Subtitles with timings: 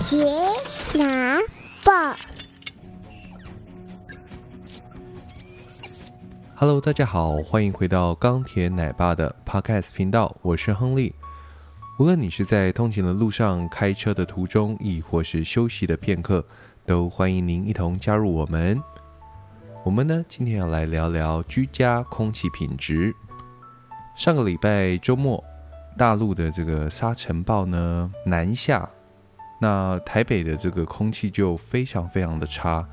[0.00, 0.24] 杰
[0.94, 1.38] 拿
[1.84, 1.92] 报
[6.54, 11.14] ，Hello，大家好，欢迎回到钢铁奶爸的 Podcast 频道，我是亨利。
[11.98, 16.42] 无论你是在通勤的路上、开车的途中，亦或是休息的片刻，
[16.86, 18.82] 都欢迎您一同加入我们。
[19.84, 23.14] 我们呢，今天要来聊聊居家空气品质。
[24.16, 25.44] 上个礼拜周末，
[25.98, 28.88] 大陆的这个沙尘暴呢南下，
[29.62, 32.84] 那台北的这个空气就非常非常的差。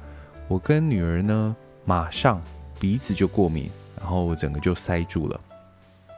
[0.50, 2.42] 我跟女儿呢，马上
[2.80, 5.40] 鼻子就过敏，然后我整个就塞住了。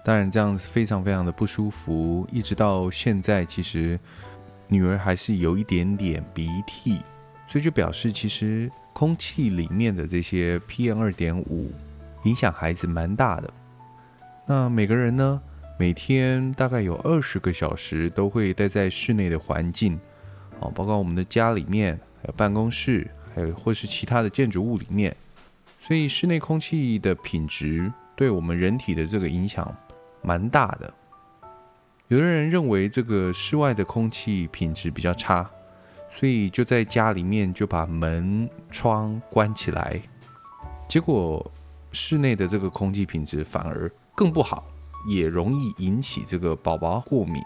[0.03, 3.99] 当然，这样子非常非常的不舒服，一直到现在，其实
[4.67, 6.99] 女儿还是有一点点鼻涕，
[7.47, 11.71] 所以就表示其实空气里面的这些 PM 二点五
[12.23, 13.53] 影响孩子蛮大的。
[14.47, 15.39] 那每个人呢，
[15.77, 19.99] 每天大概有二十个小时都会待在室内的环境，
[20.59, 25.15] 哦，包括我们的家里面，还有办公室，还有或是其他的建筑物里面，
[25.79, 29.75] 所以室内空气的品质对我们人体的这个影响。
[30.21, 30.93] 蛮大的，
[32.09, 35.49] 有的人认为这个室外的空气品质比较差，
[36.11, 39.97] 所以就在家里面就把门窗关起来，
[40.89, 41.49] 结果
[41.93, 44.65] 室内的这个空气品质反而更不好，
[45.09, 47.41] 也容易引起这个宝宝过敏，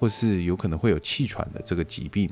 [0.00, 2.30] 或是有可能会有气喘的这个疾病。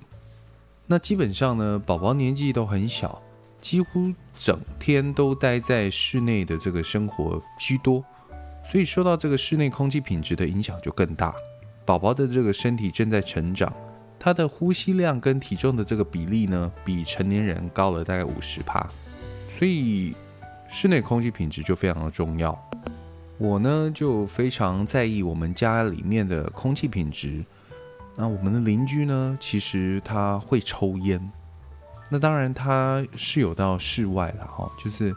[0.87, 3.21] 那基本上呢，宝宝年纪都很小，
[3.61, 8.03] 几乎整天都待在室内的这个生活居多。
[8.65, 11.35] 所以受到这个室内空气品质的影响就更大。
[11.85, 13.71] 宝宝的这个身体正在成长，
[14.19, 18.89] 他的呼吸量跟体重的这个比例呢，比成年人高了大概五十帕。
[19.59, 20.15] 所以
[20.71, 22.59] 室内空气品质就非常的重要。
[23.37, 27.45] 我呢就非常在意我们家里面的空气品质。
[28.19, 31.31] 那我们的邻居呢，其实他会抽烟。
[32.11, 35.15] 那当然他是有到室外了哈，就是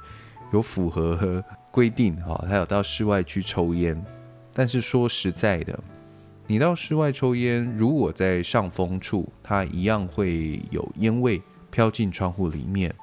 [0.54, 1.44] 有符合。
[1.74, 3.98] 规定哈，他有到室外去抽烟，
[4.52, 5.80] 但是说实在的，
[6.46, 12.94] 你到室外抽烟，如果在上风处，它一样会有烟味飘进窗户里面。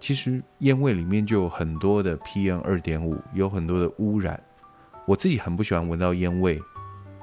[0.00, 4.42] 其实烟味里面就有很多的 PM 二点五，有很多的污染。
[5.04, 6.58] 我自己很不喜欢闻到烟味。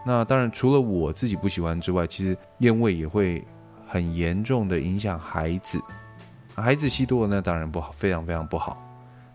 [0.06, 3.44] 那当然，除了我自己不喜欢之外，其实烟味也会
[3.88, 5.82] 很严重的影响孩子。
[6.54, 8.82] 孩子吸多了，那当然不好，非常非常不好。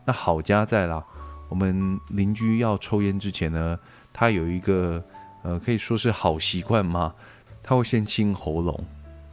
[0.04, 1.04] 那好家在啦。
[1.48, 3.76] 我们邻居要抽烟之前呢，
[4.12, 5.04] 他有一个
[5.42, 7.12] 呃，可以说是好习惯嘛，
[7.60, 8.84] 他会先清喉咙，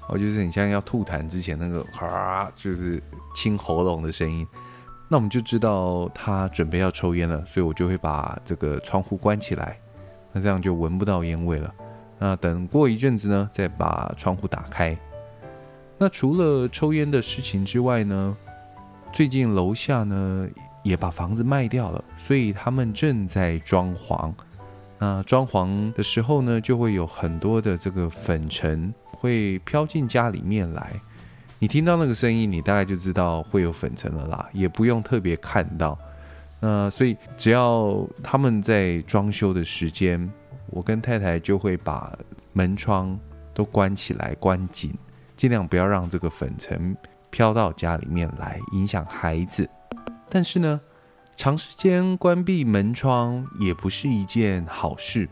[0.08, 3.00] 哦，就是你像要吐痰之前那个哈，就是
[3.36, 4.48] 清喉咙的声音，
[5.08, 9.80] 那我们就知道他准备要抽烟了，所以我就会把这个窗户关起来，
[10.38, 11.74] 那这样就闻不到烟味了。
[12.20, 14.96] 那等过一阵子呢，再把窗户打开。
[15.98, 18.38] 那除了抽烟的事情之外呢，
[19.12, 20.48] 最近楼下呢，
[20.84, 24.32] 也把房子卖掉了，所以他们正在装潢。
[25.00, 30.94] 那装潢的时候呢，就会有很多的这个粉尘会飘进家里面来。
[31.58, 35.98] 你听到那个声音，你大概就知道会有粉尘了啦，也不用特别看到。
[36.60, 40.32] 那所以只要他们在装修的时间，
[40.72, 42.12] 我跟太太就会把
[42.54, 43.20] 门窗
[43.54, 44.94] 都关起来，关紧，
[45.36, 46.98] 尽量不要让这个粉尘
[47.30, 49.70] 飘到家里面来，影响孩子。
[50.30, 50.82] 但是呢，
[51.36, 55.30] 长时间关闭门窗也不是一件好事。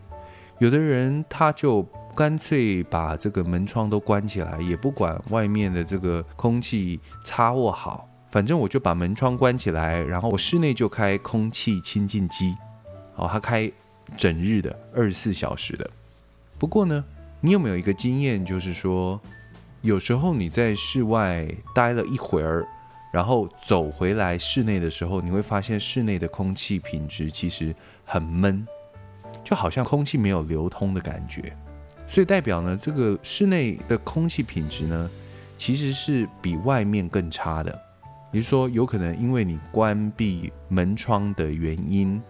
[0.58, 1.82] 有的人他就
[2.14, 12.54] 干脆把这个门窗都关起来，也不管外面的这个空气差或好，反正我就把门窗关起来，然后我室内就开空气清净机，
[13.14, 13.70] 哦，它开
[14.16, 15.90] 整日的二十四小时的。
[16.58, 17.04] 不过呢，
[17.40, 19.20] 你有没有一个经验，就是说，
[19.82, 22.66] 有时候你在室外待了一会儿。
[23.12, 28.66] 然后走回来室内的时候，你会发现室内的空气品质其实很闷，
[29.42, 31.56] 就好像空气没有流通的感觉。
[32.06, 35.10] 所以代表呢，这个室内的空气品质呢，
[35.56, 37.80] 其实是比外面更差的。
[38.36, 42.22] 比如说，有可能因为你关闭门窗的原因，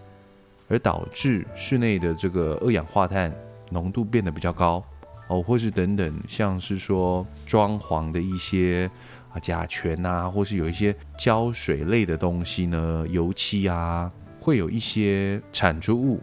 [0.69, 3.35] 而导致室内的这个二氧化碳
[3.71, 4.81] 浓度变得比较高
[5.27, 8.89] 哦，或是等等，像是说装潢的一些
[9.33, 9.41] 啊。
[9.41, 14.09] 甲醛啊，或是有一些胶水类的东西呢，油漆啊，
[14.39, 16.23] 会有一些产出物。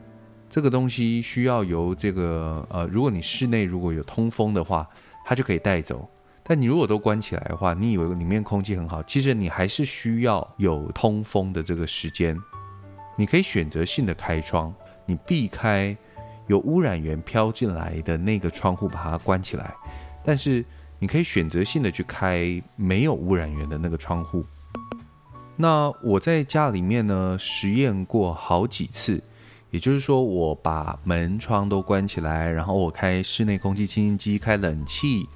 [0.50, 4.88] 这个东西需要由这个呃，如果你室内如果有通风的话，
[5.26, 6.10] 它就可以带走。
[6.44, 12.38] 但你如果都关起来的话，你以为里面空气很好，其实你还是需要有通风的这个时间。
[13.16, 14.74] 你可以选择性的开窗，
[15.06, 15.96] 你避开
[16.48, 19.74] 有污染源飘进来的那个窗户，把它关起来。
[20.24, 20.64] 但是。
[21.00, 24.46] 你可以选择性的去开没有污染源的那个窗户。
[25.58, 29.22] 那我在家里面呢，实验过好几次，
[29.70, 35.28] 也就是说，我把门窗都关起来，然后我开室内空气清新机，开冷气，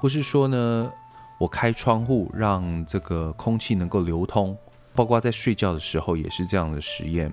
[0.00, 0.90] 或是说呢，
[1.36, 4.56] 我开窗户，让这个空气能够流通，
[4.94, 7.30] 包括在睡觉的时候也是这样的实验。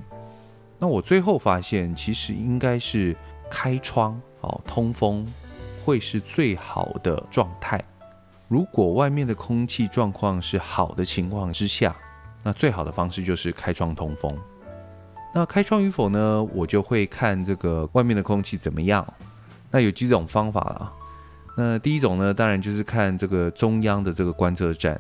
[0.78, 3.16] 那我最后发现，其实应该是
[3.50, 5.26] 开窗哦，通风
[5.86, 7.82] 会是最好的状态。
[8.50, 11.96] 如果外面的空气状况是好的情况之下，
[12.44, 14.30] 那最好的方式就是开窗通风。
[15.34, 16.44] 那开窗与否呢？
[16.54, 19.08] 我就会看这个外面的空气怎么样。
[19.72, 20.92] 那有几种方法啦。
[21.60, 25.00] 那第一种呢，当然就是看这个中央的这个观测站。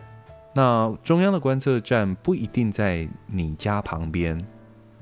[0.55, 4.35] 那中央的观测站不一定在你家旁边，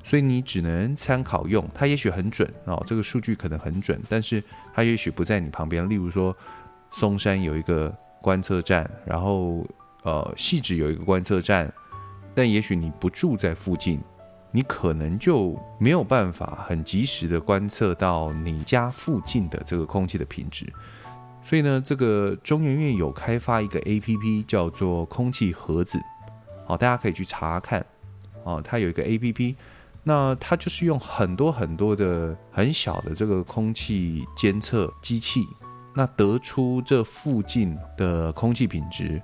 [0.04, 1.66] 所以你只能参考用。
[1.72, 4.44] 它也许很准哦，这个数据可能很准，但是
[4.74, 5.88] 它也许不在你旁边。
[5.88, 6.36] 例如说，
[6.90, 9.66] 松山有一个观测站，然后
[10.02, 11.72] 呃，细致有一个观测站。
[12.34, 13.98] 但也许你不住在附近，
[14.52, 20.70] 你可能就没有办法很及时的观测到你家附近的这个空气的品质。
[21.48, 25.96] 所以呢，这个中研院有开发一个 APP 叫做空气盒子，
[26.66, 27.86] 好，大家可以去查看。
[28.42, 29.54] 哦，它有一个 APP，
[30.02, 35.46] 那它就是用很多很多的很小的这个空气监测机器，
[35.94, 39.22] 那得出这附近的空气品质。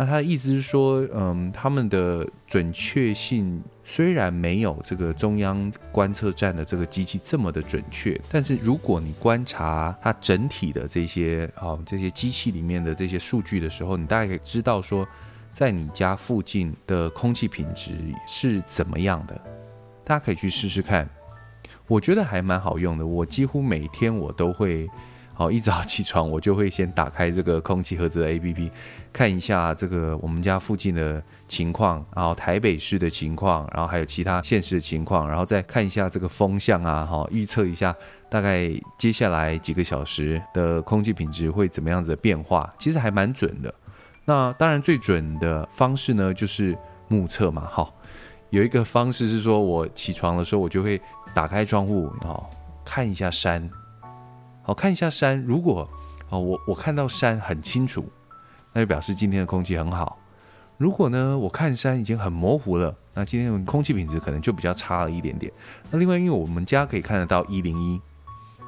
[0.00, 15.04] 那他的意思是说，嗯，他们的准确性虽然没有这个中央观测站的这个机器这么的准确，但是如果你观察它整体的这些啊、这些机器里面的这些数据的时候，你大概可以知道说，
[15.52, 19.34] 在你家附近的空气品质是怎么样的。
[20.04, 21.10] 大家可以去试试看，
[21.88, 23.04] 我觉得还蛮好用的。
[23.04, 24.88] 我几乎每天我都会。
[25.38, 28.72] 好，一早起床我就会先打开这个空气盒子的 APP，
[29.12, 37.94] 看一下这个我们家附近的情况，然后台北市的情况，然后还有其他县市的情况，然后再看一下这个风向啊，哈，预测一下
[38.28, 38.68] 大概
[38.98, 43.72] 接下来几个小时的空气品质会怎么样子的变化，其实还蛮准的。
[44.24, 46.76] 那当然最准的方式呢，就是
[47.06, 47.88] 目测嘛，哈，
[48.50, 51.00] 有一个方式是说我起床的时候，我就会
[51.32, 52.44] 打开窗户，哦，
[52.84, 53.70] 看一下山。
[54.68, 55.88] 好，看一下山，如果
[56.28, 58.04] 哦，我我看到山很清楚，
[58.74, 60.18] 那就表示今天的空气很好。
[60.76, 65.50] 如果呢，我看山已经很模糊了，那今天空气品质可能就比较差了一点点。
[65.90, 67.98] 那另外，因为我们家可以看得到一零一，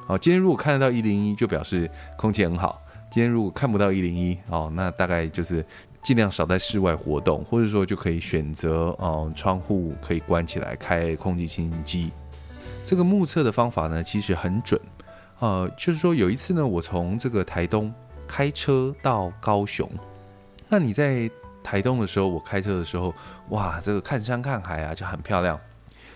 [0.07, 1.87] 好，今天如果看得到一零一，就表示
[2.17, 2.81] 空气很好。
[3.11, 5.63] 今天如果看不到一零一，哦，那大概就是
[6.01, 12.11] 尽量少在室外活动，或者说就可以选择哦，窗户可以关起来，开空气清新机。
[12.83, 14.81] 这个目测的方法呢，其实很准。
[15.41, 17.91] 呃，就是说有一次呢，我从这个台东
[18.27, 19.89] 开车到高雄。
[20.69, 21.29] 那你在
[21.63, 23.11] 台东的时候，我开车的时候，
[23.49, 25.59] 哇，这个看山看海啊，就很漂亮。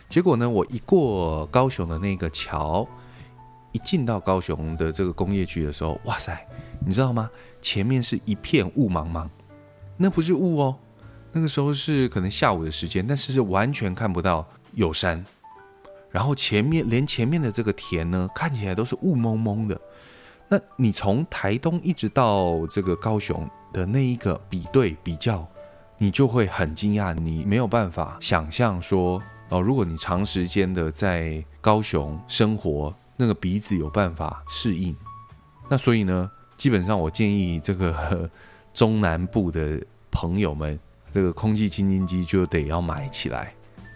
[0.08, 2.88] 结果呢，我一过高雄的那个桥，
[3.72, 6.48] 一进到高雄的这个工业区的时候，哇塞，
[6.86, 7.28] 你知道吗？
[7.64, 9.28] 前面是一片雾茫茫，
[9.98, 10.76] 那不是雾哦，
[11.32, 15.26] 那个时候是可能下午的时间，但是是完全看不到有山。
[16.16, 19.78] 然后前面连前面的这个田呢，看起来都是雾蒙蒙的。
[20.48, 25.46] 那你从台东一直到这个高雄的那一个比对比较，
[25.98, 34.96] 你就会很惊讶，你没有办法想象说哦，如果你长时间的在高雄生活，那个鼻子有办法适应。
[35.68, 38.30] 那所以呢，基本上我建议这个
[38.74, 40.80] 中南部的朋友们，
[41.12, 43.54] 这个空气清新机就得要买起来。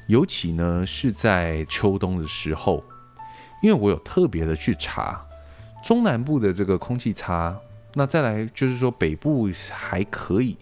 [0.09, 2.83] 尤其呢是在秋冬的时候，
[3.61, 5.23] 因为我有特别的去查
[5.83, 7.55] 中南部的这个空气差，
[7.93, 10.57] 那再来就是说北部还可以，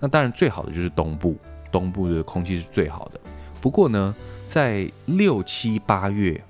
[0.00, 1.36] 那当然最好的就是东部，
[1.70, 3.20] 东部的空气是最好的。
[3.60, 4.12] 不过呢，
[4.46, 6.42] 在六七八月，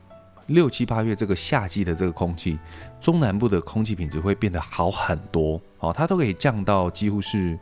[0.46, 2.58] 六七八月这个夏季的这个空气，
[2.98, 7.58] 中南部的空气品质会变得好很多哦，它都可以降到几乎是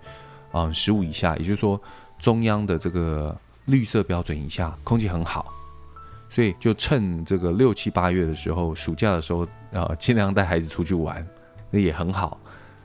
[0.53, 1.81] 嗯十五以下，也就是说
[2.21, 3.37] 中央的这个。
[3.67, 5.53] 绿色标准以下，空气很好，
[6.31, 11.27] 所以就趁这个六七八月的时候，暑假的时候，啊，尽量带孩子出去玩，
[11.71, 12.41] 那也很好。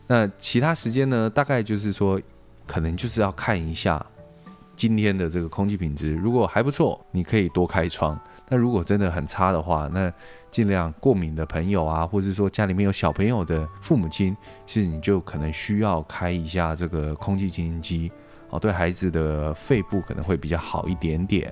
[0.08, 2.20] 那其他时间呢，大概就是说，
[2.68, 4.06] 可能就是要看一下
[4.76, 8.18] 今天的这个空气品质，如果还不错，你可以多开窗；
[8.50, 10.12] 那如果真的很差的话，那
[10.50, 14.36] 尽量过敏的朋友啊，或者说家里面有小朋友的父母亲，
[14.66, 18.12] 是你就可能需要开一下这个空气清新机。
[18.52, 21.52] 哦，对孩子的肺部可能会比较好一点点。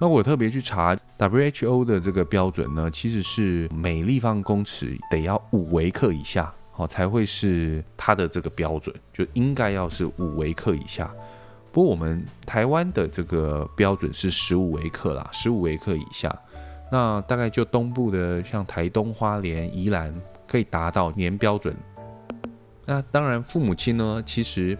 [0.00, 6.50] 那我特别去查 WHO 的这个标准呢，其实是每立方公尺得要五微克以下。
[6.70, 11.12] 好才会是它的这个标准，就应该要是五微克以下。
[11.72, 16.32] 不过我们台湾的这个标准是十五微克啦，十五微克以下。
[16.88, 20.14] 那大概就东部的像台东、花莲、宜兰
[20.46, 21.76] 可以达到年标准。
[22.86, 24.78] 那当然，父母亲呢，其实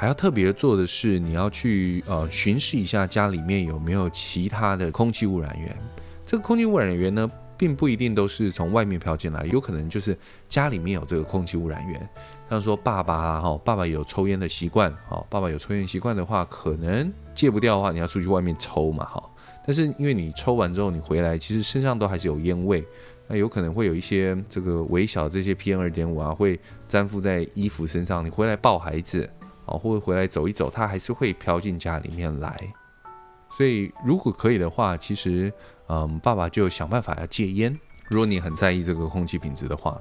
[0.00, 5.76] 还要特别做的是，你要去呃巡视一下家里面有没有其他的空气污染源。
[6.24, 10.16] 这个空气污染源呢，并不一定都是从外面飘进来，有可能就是
[10.48, 12.08] 家里面有这个空气污染源。
[12.48, 19.22] 像说爸爸啊，哈，爸爸有抽烟的习惯，哈，爸爸有抽烟习惯的话，可能戒不掉的话，你要出去外面抽嘛，哈。
[19.66, 22.82] 但是因为你抽完之后你回来，其实身上都还是有烟味，
[23.28, 28.24] 那有可能会有一些这个微小的这些 PM 二点五啊，会粘附在衣服身上。
[28.24, 29.28] 你回来抱孩子
[29.70, 32.58] 啊，或者回来走一走，它还是会飘进家里面来。
[33.56, 35.52] 所以如果可以的话，其实
[35.88, 37.78] 嗯，爸爸就想办法要戒烟。
[38.08, 40.00] 如果你很在意这个空气品质的话，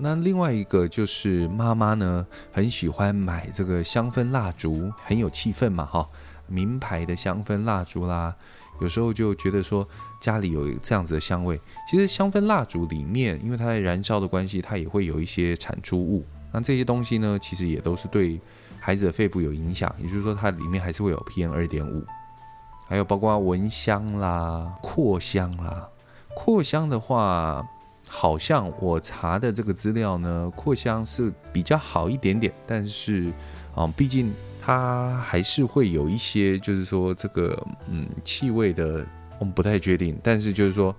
[0.00, 6.08] 那另外一个就是妈妈呢，很喜欢买这个香氛蜡烛，很有气氛嘛，哈，
[6.48, 8.34] 名牌的香氛蜡烛啦。
[8.80, 9.88] 有时候就觉得说
[10.20, 11.58] 家里有这样子的香味，
[11.90, 16.26] 其实香氛蜡烛里面，因为它在燃烧的关系，它也会有一些产出物。
[16.52, 18.38] 那这些东西呢，其实也都是对
[18.86, 19.92] 孩子的肺部有影响。
[19.98, 22.04] 也就是说，它里面还是会有 PM 二点五，
[22.86, 25.88] 还有包括蚊香啦、扩香啦。
[26.36, 27.66] 扩香的话，
[28.08, 33.32] 好像我查的这个资料呢，扩香是比较好一点点，但是
[33.74, 34.32] 啊，毕竟。
[34.68, 37.56] 它还是会有一些，就是说这个
[37.88, 39.06] 嗯气味的，
[39.38, 40.18] 我们不太确定。
[40.24, 40.92] 但是就是说，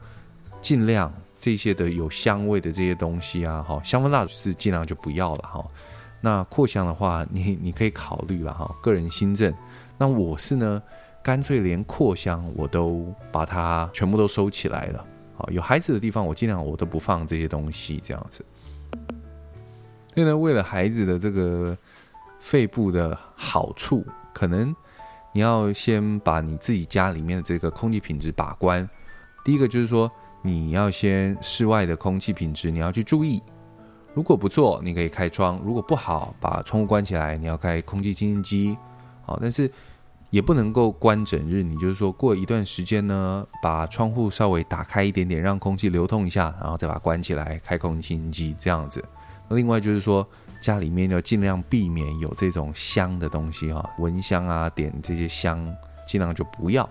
[0.61, 5.67] 尽量这些的有香味的这些东西啊，哈，香氛蜡烛是尽量就不要了哈。
[6.21, 9.53] 那扩香的话，你你可以考虑了哈，个人心证。
[9.97, 10.81] 那我是呢，
[11.23, 15.05] 干脆连扩香我都把它全部都收起来了。
[15.35, 18.45] 好，有孩子的地方，我尽量我都不放这些东西，这样子。
[20.13, 21.77] 所以呢，为了孩子的这个。
[22.39, 24.73] 肺部的好处，可能
[25.33, 28.87] 你要先把你自己家里面的这个空气品质把关。
[29.43, 30.09] 第一个就是说，
[30.43, 33.41] 你要先室外的空气品质你要去注意。
[34.13, 37.37] 如果不错，你可以开窗；如果不好，把窗户关起来。
[37.37, 38.77] 你要开空气清新机，
[39.25, 39.71] 好，但是
[40.29, 41.61] 也不能够关整日。
[41.61, 49.03] 你就是说，过一段时间呢，把窗户稍微打开一点点，让空气流通一下，然后再把它关起来，开空气清新机这样子。
[49.47, 50.27] 那另外就是说。
[50.59, 55.63] 家里面要尽量避免有这种香的东西哈，蚊香啊，点这些香，
[56.07, 56.89] 尽量就不要。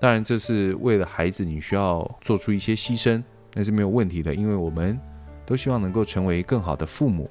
[0.00, 3.20] 当然，这是为了孩子，你需要做出一些牺牲，
[3.52, 4.96] 那是没有问题的，因为我们
[5.46, 7.28] 都希望能够成为更好的父母。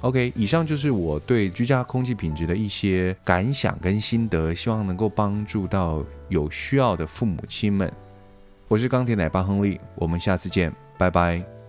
[0.00, 7.92] OK，以上就是我对居家空气品质的一些感想跟心得，希望能够帮助到有需要的父母亲们。
[8.66, 11.61] 我是钢铁奶爸亨利，我们下次见，拜拜。